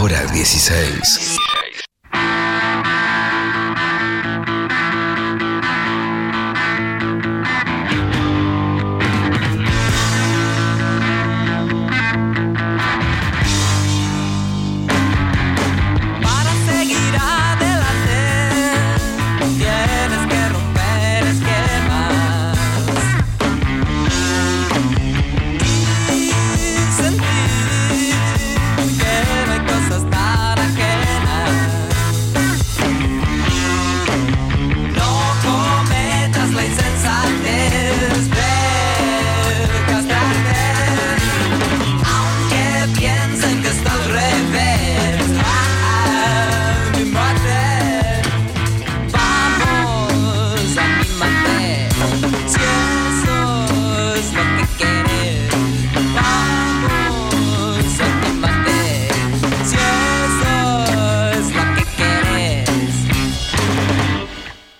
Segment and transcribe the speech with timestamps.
[0.00, 1.49] hora 16.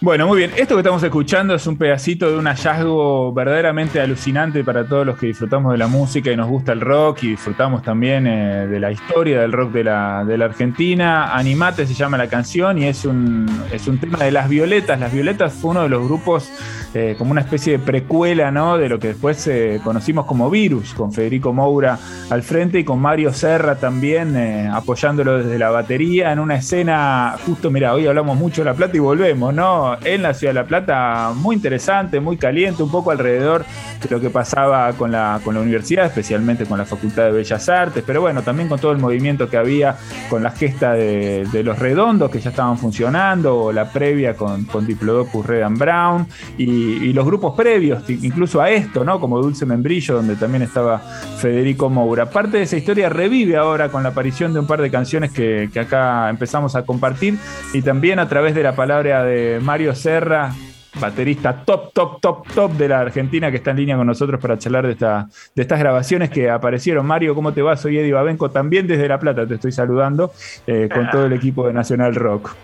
[0.03, 0.53] Bueno, muy bien.
[0.57, 5.19] Esto que estamos escuchando es un pedacito de un hallazgo verdaderamente alucinante para todos los
[5.19, 8.81] que disfrutamos de la música y nos gusta el rock y disfrutamos también eh, de
[8.81, 11.37] la historia del rock de la, de la, Argentina.
[11.37, 14.99] Animate se llama la canción y es un, es un tema de Las Violetas.
[14.99, 16.51] Las Violetas fue uno de los grupos
[16.95, 18.79] eh, como una especie de precuela ¿no?
[18.79, 21.99] de lo que después eh, conocimos como Virus, con Federico Moura
[22.31, 24.35] al frente y con Mario Serra también
[24.73, 28.97] apoyándolo desde la batería en una escena, justo, mira, hoy hablamos mucho de La Plata
[28.97, 29.90] y volvemos, ¿no?
[30.05, 33.65] En la Ciudad de La Plata muy interesante, muy caliente, un poco alrededor
[34.03, 37.69] de lo que pasaba con la, con la universidad, especialmente con la Facultad de Bellas
[37.69, 39.97] Artes, pero bueno, también con todo el movimiento que había
[40.29, 44.87] con la gesta de, los redondos que ya estaban funcionando, o la previa con, con
[44.87, 49.19] Diplodocus Red and Brown, y, los grupos previos, incluso a esto, ¿no?
[49.19, 50.99] Como Dulce Membrillo, donde también estaba
[51.39, 52.31] Federico Moura.
[52.31, 55.69] Parte de esa historia revive ahora con la aparición de un par de canciones que,
[55.73, 57.37] que acá empezamos a compartir,
[57.75, 60.53] y también a través de la palabra de Mario Serra,
[61.01, 64.59] baterista top, top, top, top de la Argentina que está en línea con nosotros para
[64.59, 67.07] charlar de, esta, de estas grabaciones que aparecieron.
[67.07, 67.77] Mario, ¿cómo te va?
[67.77, 70.33] Soy Eddie Babenco, también desde La Plata te estoy saludando
[70.67, 72.55] eh, con todo el equipo de Nacional Rock.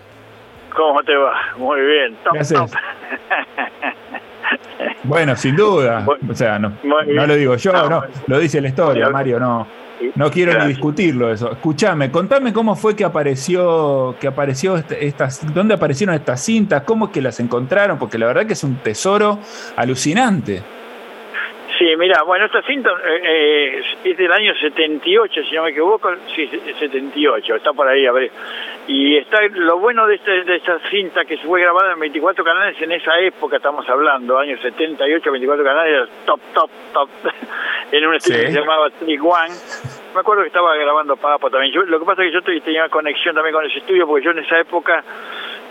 [0.75, 1.33] ¿Cómo te va?
[1.57, 2.35] Muy bien, top,
[5.03, 6.05] Bueno, sin duda.
[6.29, 9.86] O sea, no, no lo digo yo, no, lo dice la historia, Mario, no.
[10.15, 11.51] No quiero ni discutirlo eso.
[11.51, 17.05] Escúchame, contame cómo fue que apareció, que apareció este, estas, dónde aparecieron estas cintas, cómo
[17.05, 19.39] es que las encontraron, porque la verdad que es un tesoro
[19.75, 20.63] alucinante.
[21.77, 26.09] Sí, mira, bueno, esta cinta eh, eh, es del año 78, si no me equivoco,
[26.35, 26.47] sí,
[26.79, 28.31] 78, está por ahí, a ver.
[28.87, 32.81] Y está lo bueno de, este, de esta cinta que fue grabada en 24 canales
[32.81, 37.09] en esa época, estamos hablando, años 78, 24 canales, top, top, top,
[37.91, 39.53] en un estudio que se llamaba Trick One.
[40.15, 41.71] Me acuerdo que estaba grabando Papo también.
[41.75, 44.39] lo que pasa es que yo tenía conexión también con ese estudio, porque yo en
[44.39, 45.03] esa época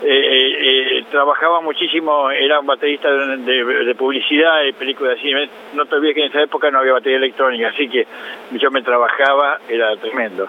[0.02, 5.32] eh, eh, trabajaba muchísimo, era un baterista de, publicidad y películas así.
[5.74, 8.06] No te olvides que en esa época no había batería electrónica, así que
[8.52, 10.48] yo me trabajaba, era tremendo.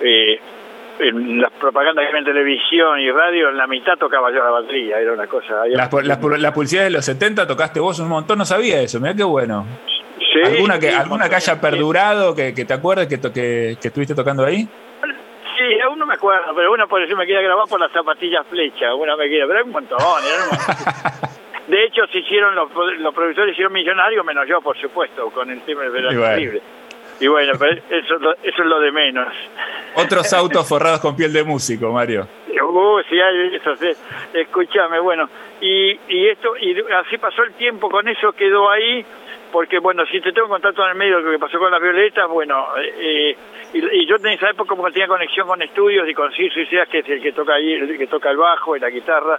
[0.00, 0.40] Eh,
[0.98, 4.50] en las propagandas que había en televisión y radio, en la mitad tocaba yo la
[4.50, 5.66] batería, era una cosa.
[5.68, 6.18] Las, las,
[6.52, 9.66] publicidades de los 70 tocaste vos un montón, no sabía eso, mira qué bueno.
[10.44, 14.68] ¿Alguna que, alguna que haya perdurado, que, te acuerdes que, que, que estuviste tocando ahí?
[15.70, 18.44] Sí, aún no me acuerdo, pero una por eso me quería grabar por las zapatillas
[18.48, 19.98] flecha, una me quería, pero hay un montón,
[21.68, 25.60] De hecho, se hicieron los, los profesores hicieron millonarios, menos yo, por supuesto, con el
[25.62, 26.60] tema del verano libre.
[27.20, 29.28] Y bueno, pero eso, eso es lo de menos.
[29.94, 32.26] Otros autos forrados con piel de músico, Mario.
[32.48, 33.16] Uh, sí,
[33.52, 33.90] eso, sí.
[34.34, 35.28] Escúchame, bueno,
[35.60, 36.76] y, y esto, y
[37.06, 39.04] así pasó el tiempo, con eso quedó ahí,
[39.52, 41.80] porque bueno, si te tengo contacto en el medio de lo que pasó con las
[41.80, 43.36] violetas, bueno, eh,
[43.72, 47.00] y, yo en esa época como tenía conexión con estudios y con Cirso Seas, que
[47.00, 49.38] es el que toca ahí, el que toca el bajo y la guitarra,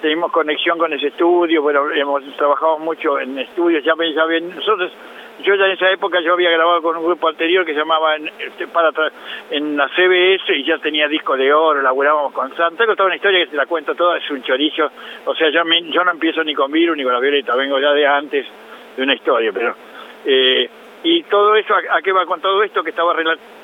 [0.00, 4.92] tenemos conexión con ese estudio, bueno, hemos trabajado mucho en estudios, ya, ya bien, nosotros,
[5.42, 8.16] yo ya en esa época yo había grabado con un grupo anterior que se llamaba
[8.16, 8.90] en, este, para
[9.50, 13.16] en la CBS y ya tenía disco de oro, laburábamos con Santa, tengo toda una
[13.16, 14.90] historia que te la cuento toda, es un chorizo,
[15.24, 17.92] o sea, yo, yo no empiezo ni con Virus ni con la Violeta, vengo ya
[17.92, 18.46] de antes
[18.98, 19.74] de una historia, pero...
[20.26, 20.68] Eh,
[21.04, 23.56] y todo eso, ¿a, qué va con todo esto que estaba relacionado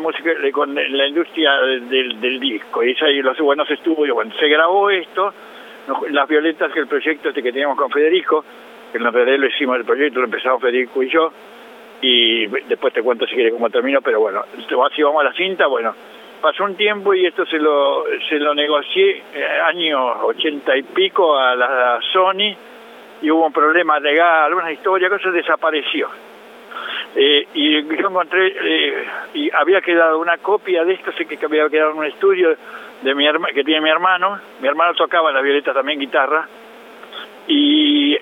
[0.00, 2.82] música con la industria del, del disco?
[2.82, 5.32] Y ahí los buenos estudios, bueno, se grabó esto,
[6.10, 8.44] Las Violetas, que el proyecto este que teníamos con Federico,
[8.90, 11.32] que en realidad lo hicimos el proyecto, lo empezamos Federico y yo,
[12.00, 15.68] y después te cuento si quieres cómo termino, pero bueno, así vamos a la cinta,
[15.68, 15.94] bueno,
[16.40, 21.38] pasó un tiempo y esto se lo, se lo negocié eh, años ochenta y pico
[21.38, 22.56] a la Sony,
[23.22, 26.08] y hubo un problema legal, alguna historia, cosa desapareció.
[27.14, 29.04] Eh, y yo encontré, eh,
[29.34, 32.56] y había quedado una copia de esto, sé que había quedado en un estudio
[33.02, 36.48] de mi que tiene mi hermano, mi hermano tocaba la violeta también guitarra,
[37.46, 38.16] y,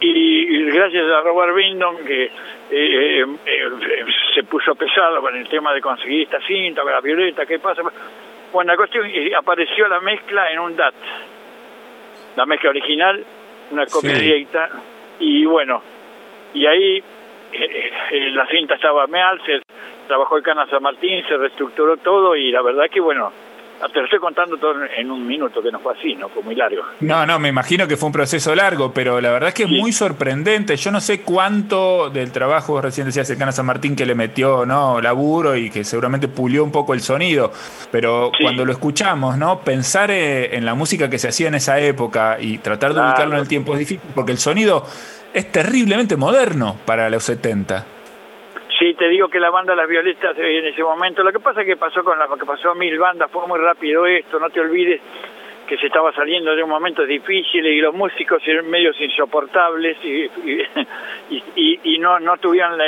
[0.00, 2.30] y, gracias a Robert Bindon, que
[2.70, 3.24] eh,
[4.34, 7.82] se puso pesado con el tema de conseguir esta cinta, con la violeta, ¿qué pasa?
[8.52, 8.72] Bueno,
[9.38, 10.94] apareció la mezcla en un DAT,
[12.36, 13.24] la mezcla original,
[13.72, 14.68] una copia directa,
[15.18, 15.82] y bueno,
[16.54, 17.02] y ahí
[17.52, 19.62] eh, la cinta estaba meal, se
[20.06, 23.32] trabajó el Cana San Martín, se reestructuró todo y la verdad que bueno,
[23.88, 26.54] te lo estoy contando todo en un minuto, que no fue así, no fue muy
[26.54, 26.82] largo.
[27.00, 29.70] No, no, me imagino que fue un proceso largo, pero la verdad es que es
[29.70, 30.76] muy sorprendente.
[30.76, 34.64] Yo no sé cuánto del trabajo, recién decías, el Cana San Martín que le metió
[34.66, 37.52] no laburo y que seguramente pulió un poco el sonido,
[37.90, 39.60] pero cuando lo escuchamos, ¿no?
[39.60, 43.34] Pensar eh, en la música que se hacía en esa época y tratar de ubicarlo
[43.34, 44.86] en el tiempo es difícil, porque el sonido
[45.34, 47.86] es terriblemente moderno para los 70.
[48.82, 51.68] Sí, te digo que la banda Las Violetas en ese momento, lo que pasa es
[51.68, 54.58] que pasó con la que pasó a mil bandas, fue muy rápido esto, no te
[54.58, 55.00] olvides
[55.68, 60.28] que se estaba saliendo de un momento difícil y los músicos eran medios insoportables y,
[61.84, 62.80] y, no, no tuvieron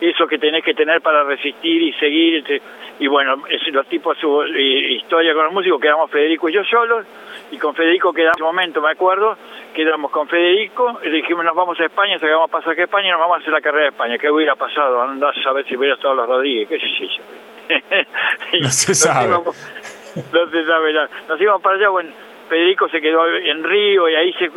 [0.00, 2.60] eso que tenés que tener para resistir y seguir.
[2.98, 7.06] Y bueno, los tipos, su historia con los músicos, quedamos Federico y yo solos,
[7.50, 9.36] y con Federico quedamos, en ese momento me acuerdo,
[9.74, 13.20] quedamos con Federico, y dijimos nos vamos a España, sacamos pasaje a España y nos
[13.20, 14.18] vamos a hacer la carrera de España.
[14.18, 15.02] ¿Qué hubiera pasado?
[15.02, 17.22] Andás a saber si hubiera estado los Rodríguez, qué sé yo.
[18.60, 19.28] no se sabe.
[19.30, 21.10] no se sabe nada.
[21.28, 22.10] Nos íbamos para allá, bueno,
[22.48, 24.50] Federico se quedó en Río y ahí se...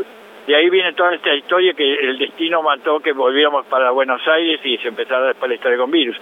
[0.45, 4.59] De ahí viene toda esta historia que el destino mató que volviéramos para Buenos Aires
[4.65, 6.17] y se empezara después la historia con virus.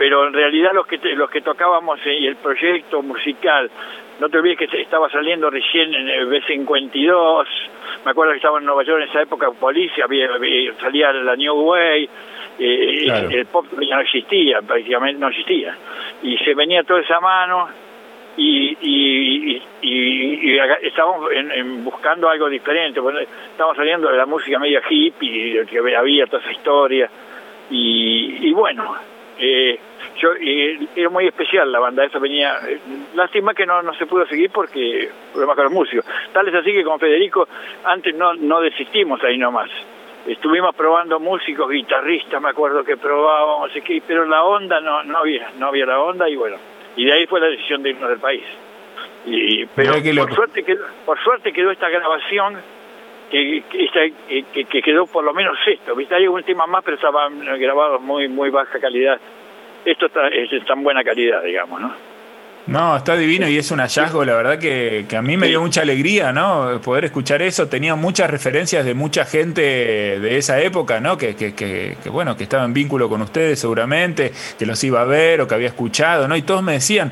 [0.00, 3.70] Pero en realidad los que los que tocábamos y el proyecto musical,
[4.18, 7.44] no te olvides que estaba saliendo recién en el B52,
[8.06, 10.30] me acuerdo que estaba en Nueva York en esa época, Policia, había,
[10.80, 12.08] salía la New Way,
[12.58, 15.76] eh, el pop ya no existía, prácticamente no existía.
[16.22, 17.68] Y se venía toda esa mano
[18.38, 23.00] y, y, y, estábamos en, buscando algo diferente,
[23.52, 27.10] estábamos saliendo de la música media hippie, que había toda esa historia.
[27.70, 28.96] Y, bueno,
[29.42, 29.78] eh,
[30.18, 30.32] yo
[30.94, 32.78] era muy especial la banda esa venía eh,
[33.14, 36.72] lástima que no, no se pudo seguir porque problemas con los músicos tal es así
[36.72, 37.48] que con Federico
[37.84, 39.70] antes no no desistimos ahí nomás.
[40.26, 43.70] Estuvimos probando músicos guitarristas me acuerdo que probábamos
[44.06, 46.58] pero la onda no no había no había la onda y bueno
[46.96, 48.44] y de ahí fue la decisión de irnos del país.
[49.24, 52.58] Y pero por suerte quedó, por suerte quedó esta grabación
[53.30, 56.14] que, que, que, quedó por lo menos esto, ¿viste?
[56.14, 59.20] Hay un tema más, pero estaban grabados muy muy baja calidad
[59.84, 62.09] esto está, es tan buena calidad, digamos, ¿no?
[62.70, 65.82] No, está divino y es un hallazgo, la verdad que, a mí me dio mucha
[65.82, 66.80] alegría, ¿no?
[66.80, 67.66] Poder escuchar eso.
[67.66, 71.18] Tenía muchas referencias de mucha gente de esa época, ¿no?
[71.18, 75.04] Que, que, que, bueno, que estaba en vínculo con ustedes seguramente, que los iba a
[75.04, 76.36] ver o que había escuchado, ¿no?
[76.36, 77.10] Y todos me decían,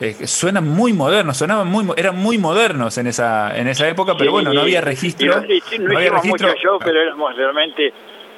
[0.00, 4.30] eh, suenan muy modernos, sonaban muy, eran muy modernos en esa, en esa época, pero
[4.30, 5.26] bueno, no había registro.
[5.26, 6.46] no, había registro.
[6.50, 7.92] Mucho show, pero éramos realmente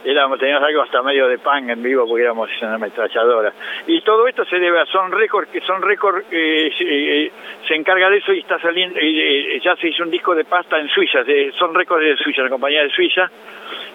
[0.05, 3.53] éramos, teníamos algo hasta medio de pan en vivo porque éramos una ametralladora.
[3.87, 7.33] Y todo esto se debe a Son Record, que Son Record eh, eh,
[7.67, 10.79] se, encarga de eso y está saliendo, eh, ya se hizo un disco de pasta
[10.79, 13.31] en Suiza, de, Son Record de Suiza, la compañía de Suiza,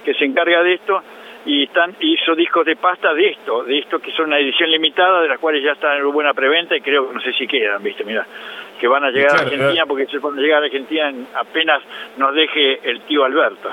[0.03, 1.01] que se encarga de esto
[1.45, 5.21] y están hizo discos de pasta de esto, de esto que son una edición limitada,
[5.21, 7.81] de las cuales ya están en buena preventa y creo que no sé si quedan,
[7.81, 8.25] viste, mira,
[8.79, 11.81] que van a llegar a Argentina porque se van a llegar a Argentina apenas
[12.17, 13.69] nos deje el tío Alberto.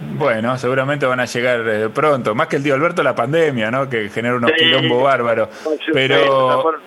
[0.00, 2.34] Bueno, seguramente van a llegar eh, pronto.
[2.34, 3.88] Más que el tío Alberto, la pandemia, ¿no?
[3.88, 5.48] Que genera unos quilombo bárbaros.
[5.92, 6.80] Pero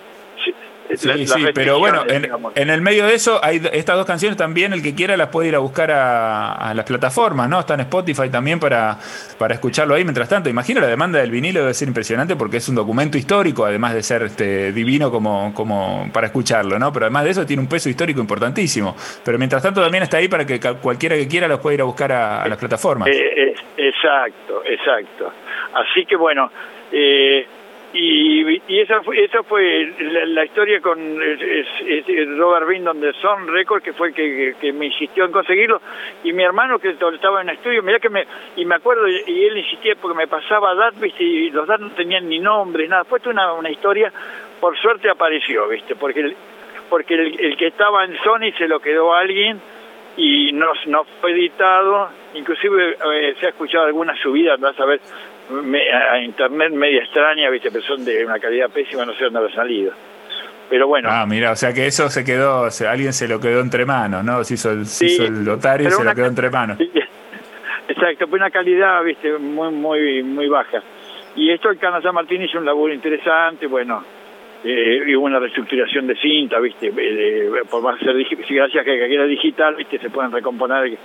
[0.94, 4.82] Sí, sí, pero bueno, en, el medio de eso hay estas dos canciones también, el
[4.82, 7.60] que quiera las puede ir a buscar a, las plataformas, ¿no?
[7.60, 8.98] Está en Spotify también para,
[9.38, 10.04] para escucharlo ahí.
[10.04, 13.64] Mientras tanto, imagino la demanda del vinilo debe ser impresionante porque es un documento histórico,
[13.64, 16.92] además de ser este, divino como, como para escucharlo, ¿no?
[16.92, 18.94] Pero además de eso tiene un peso histórico importantísimo.
[19.24, 21.84] Pero mientras tanto también está ahí para que cualquiera que quiera los pueda ir a
[21.84, 23.08] buscar a, las plataformas.
[23.08, 25.32] Eh, eh, exacto, exacto.
[25.74, 26.50] Así que bueno,
[26.90, 27.46] eh,
[28.82, 29.92] esa fue, esa fue
[30.26, 30.98] la, historia con
[32.38, 35.80] Robert Bindon de Son Record, que fue el que, me insistió en conseguirlo,
[36.24, 39.44] y mi hermano que estaba en el estudio, mira que me, y me acuerdo, y
[39.44, 43.20] él insistía porque me pasaba DAT, y los DAT no tenían ni nombre, nada, fue
[43.26, 44.12] una, una historia,
[44.60, 45.94] por suerte apareció, ¿viste?
[45.96, 46.36] Porque el,
[46.88, 49.60] porque el, que estaba en Sony se lo quedó a alguien,
[50.16, 55.00] y no, no fue editado, inclusive eh, se ha escuchado alguna subida, vas a ver,
[55.52, 59.54] a internet media extraña, viste, pero son de una calidad pésima, no sé dónde ha
[59.54, 59.92] salido.
[60.68, 61.08] Pero bueno.
[61.10, 64.42] Ah, mira, o sea que eso se quedó, alguien se lo quedó entre manos, ¿no?
[64.44, 66.78] Se hizo el, se hizo el lotario y se lo quedó entre manos.
[67.88, 70.82] Exacto, fue una calidad, viste, muy, muy, muy baja.
[71.36, 74.02] Y esto el Cana San Martín hizo un laburo interesante, bueno,
[74.64, 76.92] eh, hubo una reestructuración de cinta, ¿viste?
[77.70, 79.98] por más ser gracias a que era digital, ¿viste?
[79.98, 80.98] Se pueden recomponer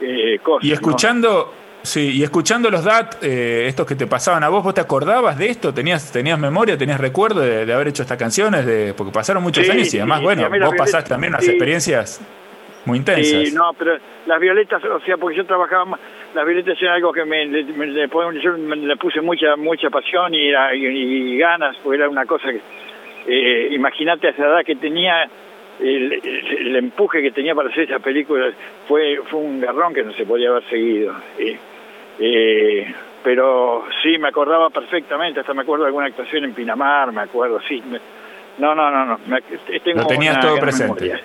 [0.00, 0.68] eh, cosas.
[0.68, 1.52] Y escuchando,
[1.84, 5.38] sí, y escuchando los DAT, eh, estos que te pasaban a vos, ¿vos te acordabas
[5.38, 5.72] de esto?
[5.72, 8.66] ¿Tenías, tenías memoria, tenías recuerdo de, haber hecho estas canciones?
[8.66, 12.20] De, porque pasaron muchos años y además, bueno, vos pasaste también unas experiencias
[12.84, 13.48] muy intensas.
[13.48, 16.00] Sí, no, pero las violetas, o sea, porque yo trabajaba más,
[16.34, 21.98] las violetas era algo que me, le, puse mucha mucha pasión y, y, ganas, porque
[21.98, 22.60] era una cosa que,
[23.26, 25.28] eh, imagínate a esa edad que tenía,
[25.80, 28.52] el, empuje que tenía para hacer esa película
[28.86, 31.14] fue, fue un garrón que no se podía haber seguido.
[32.18, 37.22] Eh, pero sí, me acordaba perfectamente, hasta me acuerdo de alguna actuación en Pinamar, me
[37.22, 37.82] acuerdo, sí.
[38.58, 39.18] No, no, no, no.
[39.84, 41.12] tengo Lo tenías todo presente.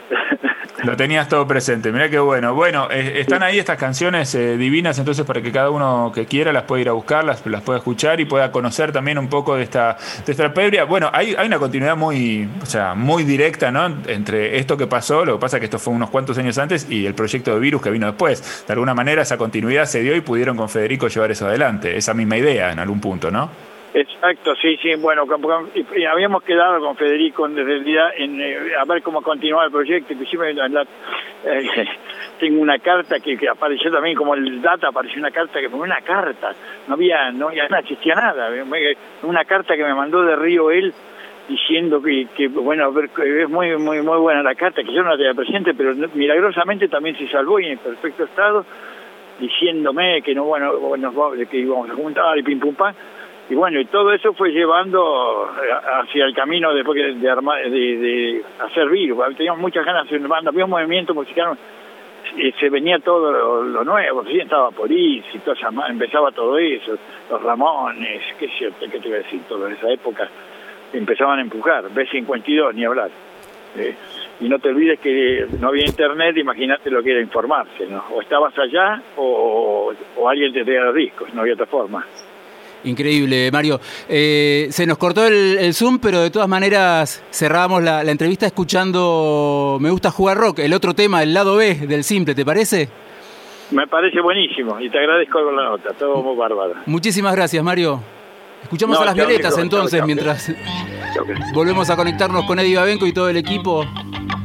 [0.83, 2.53] Lo tenías todo presente, mirá qué bueno.
[2.53, 6.53] Bueno, eh, están ahí estas canciones eh, divinas, entonces para que cada uno que quiera
[6.53, 9.55] las pueda ir a buscar, las, las pueda escuchar y pueda conocer también un poco
[9.55, 10.85] de esta, de esta previa.
[10.85, 13.85] Bueno, hay, hay una continuidad muy, o sea, muy directa, ¿no?
[14.07, 16.89] Entre esto que pasó, lo que pasa es que esto fue unos cuantos años antes,
[16.89, 18.65] y el proyecto de Virus que vino después.
[18.65, 21.97] De alguna manera esa continuidad se dio y pudieron con Federico llevar eso adelante.
[21.97, 23.49] Esa misma idea en algún punto, ¿no?
[23.91, 25.23] Exacto, sí, sí, bueno,
[26.11, 30.51] habíamos quedado con Federico en realidad en, eh, a ver cómo continuaba el proyecto, inclusive
[30.51, 31.87] eh,
[32.39, 36.01] tengo una carta que, apareció también como el data, apareció una carta que fue una
[36.01, 36.51] carta,
[36.87, 38.51] no había, no, no existía nada,
[39.23, 40.93] una carta que me mandó de Río él
[41.47, 45.17] diciendo que, que bueno, es muy, muy, muy buena la carta, que yo no la
[45.17, 48.63] tenía presente, pero milagrosamente también se salvó y en perfecto estado,
[49.39, 51.11] diciéndome que no, bueno, bueno
[51.49, 52.93] que íbamos a juntar y pim pum pam,
[53.49, 58.43] y bueno, y todo eso fue llevando eh, hacia el camino después de, de, de,
[58.59, 59.35] hacer virus.
[59.35, 61.57] Teníamos muchas ganas de hacer banda, había un movimiento musical,
[62.37, 65.55] y se venía todo lo, nuevo, recién estaba Polis y todo
[65.89, 66.95] empezaba todo eso,
[67.29, 70.29] los Ramones, qué cierto, qué te iba a decir, toda esa época
[70.93, 73.09] empezaban a empujar, B52, ni hablar.
[73.77, 73.95] ¿eh?
[74.41, 78.03] y no te olvides que no había internet, imagínate lo que era informarse, ¿no?
[78.13, 82.05] O estabas allá o, o alguien te traía los discos, no había otra forma.
[82.83, 83.79] Increíble, Mario.
[84.07, 89.89] Eh, se nos cortó el, Zoom, pero de todas maneras cerramos la, entrevista escuchando Me
[89.89, 92.89] gusta jugar rock, el otro tema, el lado B del simple, ¿te parece?
[93.71, 96.73] Me parece buenísimo y te agradezco con la nota, todo muy bárbaro.
[96.87, 98.01] Muchísimas gracias, Mario.
[98.63, 100.51] Escuchamos a las violetas entonces mientras
[101.53, 103.85] volvemos a conectarnos con Eddie Babenco y todo el equipo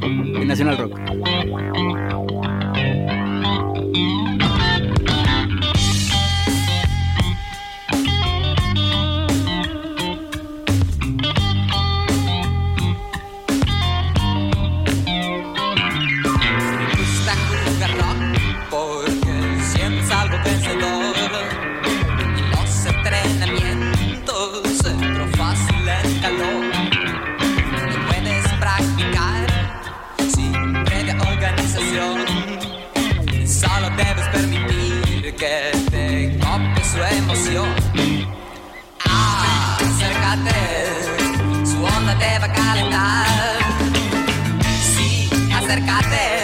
[0.01, 2.04] en Nacional Rock.
[42.95, 43.27] cantar.
[44.81, 46.34] Sí, acércate.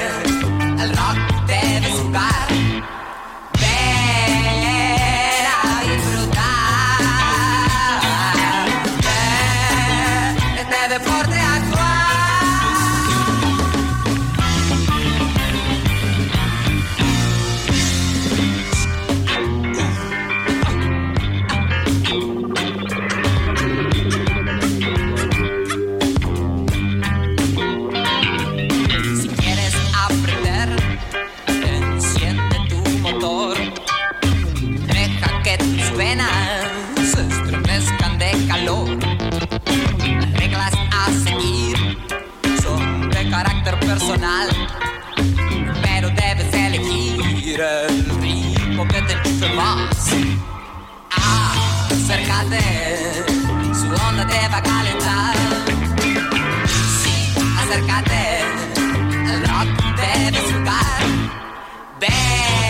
[47.53, 47.57] Il
[48.17, 50.15] primo che direi pochette mas
[51.09, 51.53] Ah,
[52.07, 53.25] cercate
[53.73, 55.39] su onda deve calentare
[57.01, 58.45] Sì, acercate
[59.45, 61.03] rock deve sugar
[61.99, 62.60] Beh.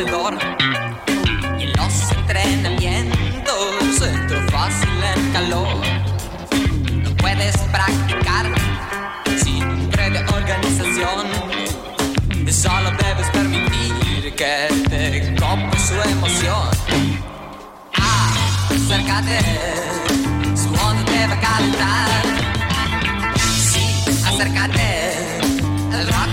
[0.00, 0.02] Y
[1.64, 5.76] en los entrenamientos entro fácil en calor.
[7.02, 8.46] No puedes practicar
[9.44, 11.26] sin previa organización.
[12.50, 16.70] Solo debes permitir que te cope su emoción.
[18.70, 19.38] Acércate,
[20.56, 22.08] su onda te va a calentar.
[23.70, 23.84] Sí,
[24.26, 24.88] acércate.
[25.92, 26.29] El rock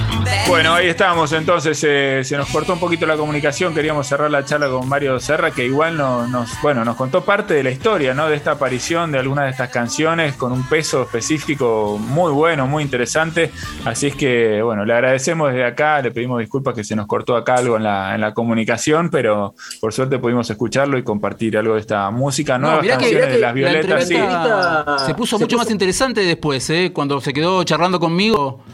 [0.48, 4.46] Bueno, ahí estamos, entonces eh, se nos cortó un poquito la comunicación, queríamos cerrar la
[4.46, 8.14] charla con Mario Serra, que igual no- nos, bueno, nos contó parte de la historia,
[8.14, 8.30] ¿no?
[8.30, 12.82] De esta aparición de algunas de estas canciones con un peso específico muy bueno, muy
[12.82, 13.52] interesante.
[13.84, 17.36] Así es que, bueno, le agradecemos desde acá, le pedimos disculpas que se nos cortó
[17.36, 21.74] acá algo en la, en la comunicación, pero por suerte pudimos escucharlo y compartir algo
[21.74, 24.14] de esta música, No, nuevas que, canciones mirá de las la violetas, sí.
[24.16, 26.92] entrevista se puso se mucho puso- más interesante después, ¿eh?
[26.94, 28.64] cuando se quedó charlando conmigo.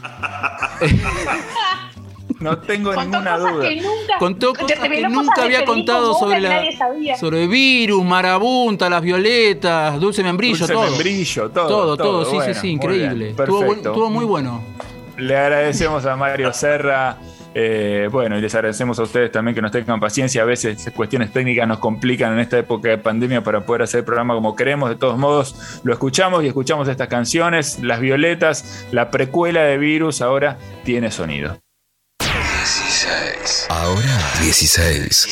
[2.44, 3.68] No tengo Contó ninguna cosas duda.
[3.68, 6.62] que nunca, Contó cosas que nunca cosas había contado sobre la
[7.18, 10.82] sobre virus, marabunta, las violetas, dulce membrillo, Dulce todo.
[10.90, 13.24] membrillo, todo, todo, todo, sí, sí, bueno, sí, muy increíble.
[13.32, 14.62] bien, Estuvo, estuvo muy bueno.
[15.16, 17.16] Le agradecemos a Mario Serra.
[17.56, 20.42] eh, bueno, y les agradecemos a ustedes también que nos tengan paciencia.
[20.42, 24.04] A veces cuestiones técnicas nos complican en esta época de pandemia para poder hacer el
[24.04, 24.90] programa como queremos.
[24.90, 27.78] De todos modos, lo escuchamos y escuchamos estas canciones.
[27.80, 31.56] Las Violetas, la precuela de Virus, ahora tiene sonido.
[33.14, 33.66] 16.
[33.68, 35.26] Ahora 16.